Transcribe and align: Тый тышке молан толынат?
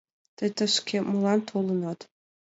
Тый 0.37 0.49
тышке 0.57 0.97
молан 1.09 1.39
толынат? 1.49 1.99